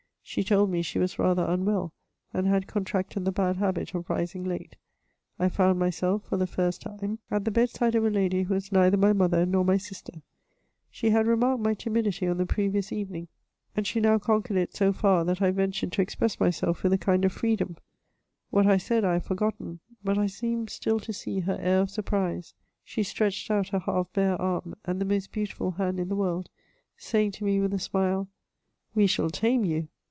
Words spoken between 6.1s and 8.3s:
for the first time, at the bedside of a